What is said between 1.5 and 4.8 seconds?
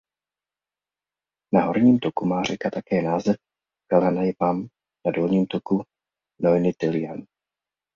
Na horním toku má řeka také název Kalenmyvaam a